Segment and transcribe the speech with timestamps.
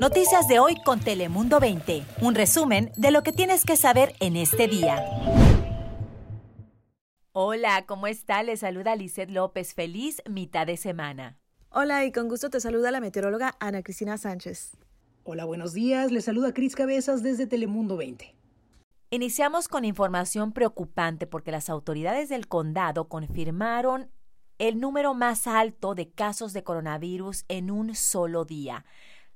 [0.00, 2.04] Noticias de hoy con Telemundo 20.
[2.20, 5.02] Un resumen de lo que tienes que saber en este día.
[7.32, 8.42] Hola, ¿cómo está?
[8.42, 9.72] Le saluda Lizeth López.
[9.72, 11.38] Feliz mitad de semana.
[11.70, 14.76] Hola y con gusto te saluda la meteoróloga Ana Cristina Sánchez.
[15.24, 16.12] Hola, buenos días.
[16.12, 18.34] Le saluda Cris Cabezas desde Telemundo 20.
[19.10, 24.10] Iniciamos con información preocupante porque las autoridades del condado confirmaron
[24.58, 28.84] el número más alto de casos de coronavirus en un solo día.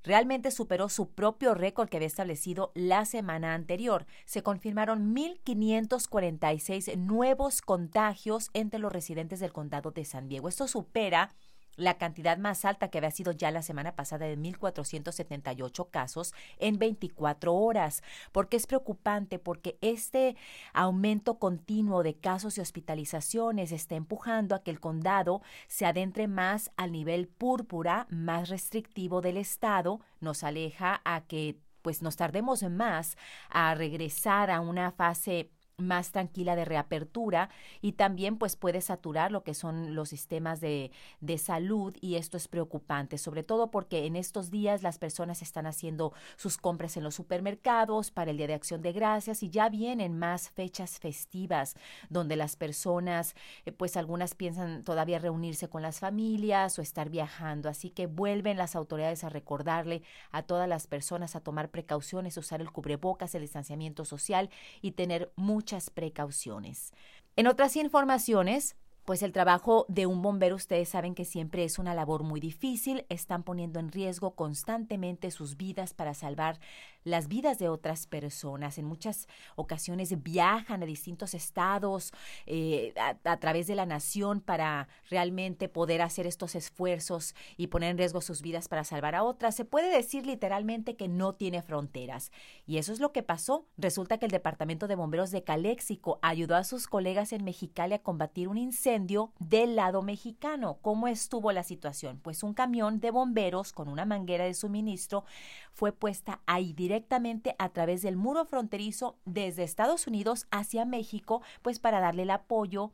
[0.02, 4.06] Realmente superó su propio récord que había establecido la semana anterior.
[4.24, 10.48] Se confirmaron 1.546 nuevos contagios entre los residentes del condado de San Diego.
[10.48, 11.34] Esto supera
[11.76, 16.78] la cantidad más alta que había sido ya la semana pasada de 1.478 casos en
[16.78, 18.02] 24 horas.
[18.32, 19.38] porque es preocupante?
[19.38, 20.36] Porque este
[20.72, 26.70] aumento continuo de casos y hospitalizaciones está empujando a que el condado se adentre más
[26.76, 33.16] al nivel púrpura, más restrictivo del estado, nos aleja a que pues nos tardemos más
[33.48, 35.50] a regresar a una fase
[35.80, 37.50] más tranquila de reapertura
[37.80, 42.36] y también pues puede saturar lo que son los sistemas de, de, salud y esto
[42.36, 47.04] es preocupante, sobre todo porque en estos días las personas están haciendo sus compras en
[47.04, 51.74] los supermercados para el Día de Acción de Gracias y ya vienen más fechas festivas
[52.08, 57.68] donde las personas eh, pues algunas piensan todavía reunirse con las familias o estar viajando,
[57.68, 62.60] así que vuelven las autoridades a recordarle a todas las personas a tomar precauciones, usar
[62.60, 64.50] el cubrebocas, el distanciamiento social
[64.82, 66.92] y tener mucha precauciones.
[67.36, 68.76] En otras informaciones,
[69.10, 73.06] pues el trabajo de un bombero, ustedes saben que siempre es una labor muy difícil,
[73.08, 76.60] están poniendo en riesgo constantemente sus vidas para salvar
[77.02, 78.78] las vidas de otras personas.
[78.78, 79.26] En muchas
[79.56, 82.12] ocasiones viajan a distintos estados
[82.46, 82.94] eh,
[83.24, 88.20] a, través de la nación para realmente poder hacer estos esfuerzos y poner en riesgo
[88.20, 89.56] sus vidas para salvar a otras.
[89.56, 92.30] Se puede decir literalmente que no tiene fronteras.
[92.64, 93.66] Y eso es lo que pasó.
[93.76, 98.02] Resulta que el Departamento de Bomberos de Caléxico ayudó a sus colegas en Mexicali a
[98.02, 100.78] combatir un incendio del lado mexicano.
[100.82, 102.20] ¿Cómo estuvo la situación?
[102.22, 105.24] Pues un camión de bomberos con una manguera de suministro
[105.72, 111.78] fue puesta ahí directamente a través del muro fronterizo desde Estados Unidos hacia México, pues
[111.78, 112.92] para darle el apoyo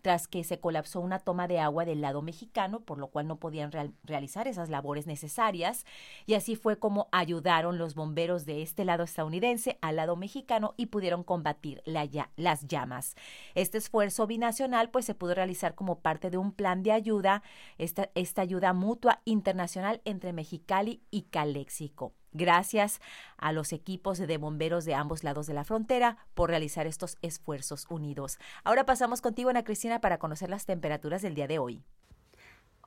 [0.00, 3.36] tras que se colapsó una toma de agua del lado mexicano, por lo cual no
[3.36, 3.70] podían
[4.04, 5.84] realizar esas labores necesarias.
[6.26, 10.86] Y así fue como ayudaron los bomberos de este lado estadounidense al lado mexicano y
[10.86, 13.14] pudieron combatir las llamas.
[13.54, 17.42] Este esfuerzo binacional pues se pudo realizar como parte de un plan de ayuda,
[17.78, 22.12] esta, esta ayuda mutua internacional entre Mexicali y Caléxico.
[22.32, 23.00] Gracias
[23.36, 27.86] a los equipos de bomberos de ambos lados de la frontera por realizar estos esfuerzos
[27.90, 28.38] unidos.
[28.64, 31.84] Ahora pasamos contigo, Ana Cristina, para conocer las temperaturas del día de hoy.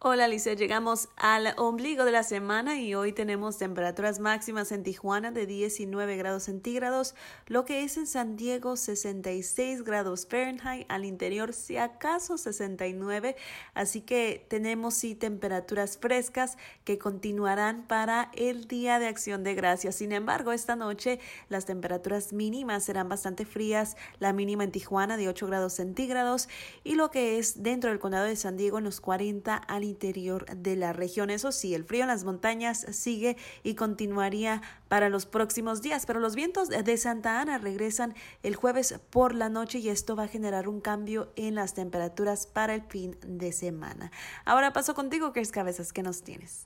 [0.01, 5.31] Hola Lice, llegamos al ombligo de la semana y hoy tenemos temperaturas máximas en Tijuana
[5.31, 7.15] de 19 grados centígrados,
[7.47, 13.37] lo que es en San Diego 66 grados Fahrenheit, al interior si acaso 69,
[13.73, 19.95] así que tenemos sí temperaturas frescas que continuarán para el Día de Acción de Gracias.
[19.95, 25.29] Sin embargo, esta noche las temperaturas mínimas serán bastante frías, la mínima en Tijuana de
[25.29, 26.49] 8 grados centígrados
[26.83, 30.45] y lo que es dentro del condado de San Diego en los 40 al interior
[30.45, 31.29] de la región.
[31.29, 36.19] Eso sí, el frío en las montañas sigue y continuaría para los próximos días, pero
[36.19, 38.13] los vientos de Santa Ana regresan
[38.43, 42.45] el jueves por la noche y esto va a generar un cambio en las temperaturas
[42.45, 44.11] para el fin de semana.
[44.43, 46.65] Ahora paso contigo, es Cabezas, ¿qué nos tienes?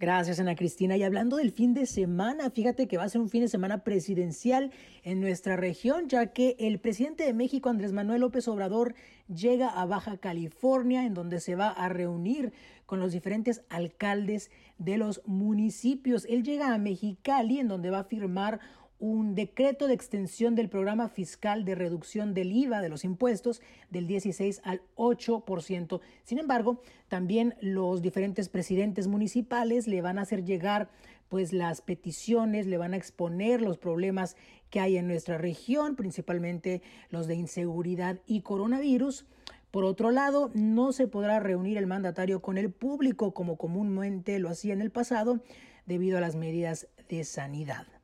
[0.00, 0.96] Gracias, Ana Cristina.
[0.96, 3.84] Y hablando del fin de semana, fíjate que va a ser un fin de semana
[3.84, 4.72] presidencial
[5.02, 8.94] en nuestra región, ya que el presidente de México, Andrés Manuel López Obrador,
[9.28, 12.54] llega a Baja California, en donde se va a reunir
[12.86, 16.24] con los diferentes alcaldes de los municipios.
[16.30, 18.58] Él llega a Mexicali, en donde va a firmar
[19.00, 24.06] un decreto de extensión del programa fiscal de reducción del IVA de los impuestos del
[24.06, 26.00] 16 al 8%.
[26.22, 30.90] Sin embargo, también los diferentes presidentes municipales le van a hacer llegar
[31.30, 34.36] pues las peticiones, le van a exponer los problemas
[34.68, 39.26] que hay en nuestra región, principalmente los de inseguridad y coronavirus.
[39.70, 44.50] Por otro lado, no se podrá reunir el mandatario con el público como comúnmente lo
[44.50, 45.40] hacía en el pasado
[45.86, 47.99] debido a las medidas de sanidad.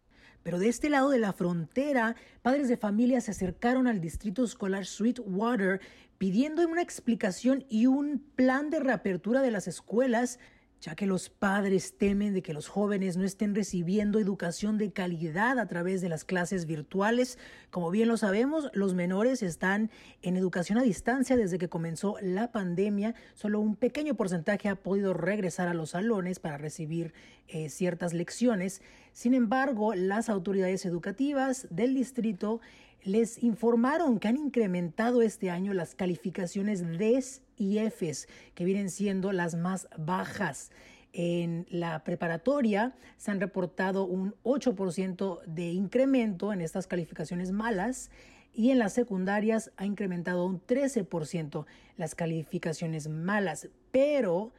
[0.47, 4.87] Pero de este lado de la frontera, padres de familia se acercaron al distrito escolar
[4.87, 5.81] Sweetwater
[6.19, 10.39] pidiendo una explicación y un plan de reapertura de las escuelas
[10.81, 15.58] ya que los padres temen de que los jóvenes no estén recibiendo educación de calidad
[15.58, 17.38] a través de las clases virtuales.
[17.70, 19.90] Como bien lo sabemos, los menores están
[20.23, 23.14] en educación a distancia desde que comenzó la pandemia.
[23.34, 27.14] Solo un pequeño porcentaje ha podido regresar a los salones para recibir
[27.49, 28.82] eh, ciertas lecciones.
[29.12, 32.61] Sin embargo, las autoridades educativas del distrito
[33.06, 39.31] les informaron que han incrementado este año las calificaciones DES y EFES, que vienen siendo
[39.32, 40.73] las más bajas.
[41.12, 48.11] En la preparatoria se han reportado un 8% de incremento en estas calificaciones malas
[48.53, 51.64] y en las secundarias ha incrementado un 13%
[51.97, 53.69] las calificaciones malas.
[53.93, 54.52] Pero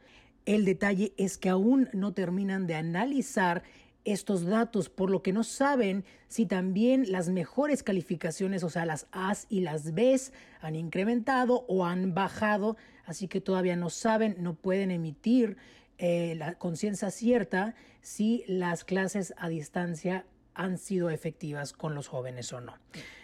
[0.46, 3.62] el detalle es que aún no terminan de analizar
[4.04, 9.06] estos datos, por lo que no saben si también las mejores calificaciones, o sea, las
[9.12, 14.54] A's y las B's, han incrementado o han bajado, así que todavía no saben, no
[14.54, 15.56] pueden emitir
[15.98, 20.24] eh, la conciencia cierta si las clases a distancia
[20.54, 22.74] han sido efectivas con los jóvenes o no.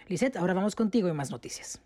[0.09, 1.81] Lisette, ahora vamos contigo y más noticias.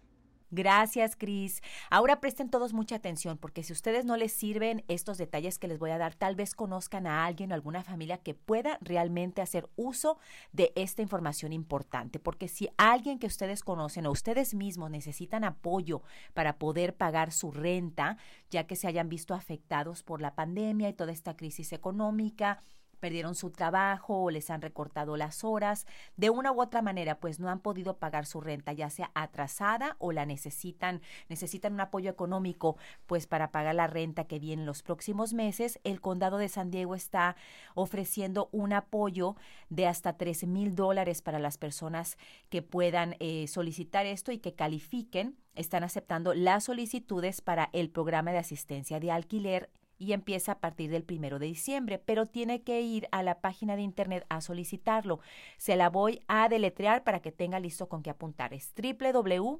[0.50, 1.62] Gracias, Cris.
[1.91, 5.79] Ahora presten todos mucha atención porque si ustedes no les sirven estos detalles que les
[5.79, 9.69] voy a dar, tal vez conozcan a alguien o alguna familia que pueda realmente hacer
[9.77, 10.19] uso
[10.53, 12.19] de esta información importante.
[12.19, 16.03] Porque si alguien que ustedes conocen o ustedes mismos necesitan apoyo
[16.33, 18.17] para poder pagar su renta,
[18.51, 22.62] ya que se hayan visto afectados por la pandemia y toda esta crisis económica,
[22.99, 25.87] perdieron su trabajo o les han recortado las horas,
[26.17, 29.97] de una u otra manera, pues no han podido pagar su renta, ya sea atrasada
[29.99, 34.67] o la necesitan, necesitan un apoyo económico, pues para pagar la renta que viene en
[34.67, 37.37] los próximos meses, el condado de San Diego está
[37.75, 39.37] ofreciendo un apoyo
[39.69, 42.19] de hasta 13 mil dólares para las personas
[42.49, 45.37] que puedan eh, solicitar esto y que califiquen.
[45.55, 50.91] Están aceptando las solicitudes para el programa de asistencia de alquiler y empieza a partir
[50.91, 55.21] del primero de diciembre, pero tiene que ir a la página de internet a solicitarlo.
[55.56, 58.55] Se la voy a deletrear para que tenga listo con qué apuntar.
[58.55, 59.59] Es www.sdhcd.org.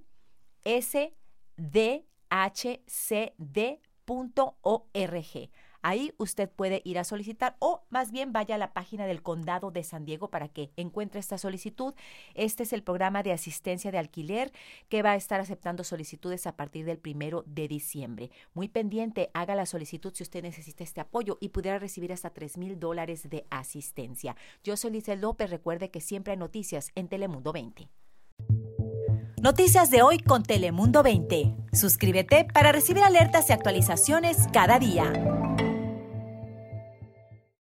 [5.83, 9.71] Ahí usted puede ir a solicitar o más bien vaya a la página del condado
[9.71, 11.95] de San Diego para que encuentre esta solicitud.
[12.35, 14.53] Este es el programa de asistencia de alquiler
[14.89, 18.31] que va a estar aceptando solicitudes a partir del primero de diciembre.
[18.55, 22.57] Muy pendiente, haga la solicitud si usted necesita este apoyo y pudiera recibir hasta tres
[22.59, 24.37] mil dólares de asistencia.
[24.65, 25.51] Yo soy Lice López.
[25.51, 27.89] Recuerde que siempre hay noticias en Telemundo 20.
[29.41, 31.55] Noticias de hoy con Telemundo 20.
[31.73, 35.13] Suscríbete para recibir alertas y actualizaciones cada día.